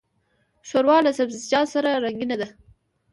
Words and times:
ښوروا 0.67 0.97
له 1.05 1.11
سبزيجاتو 1.19 1.71
سره 1.75 1.89
رنګینه 2.05 2.35
ده. 2.41 2.47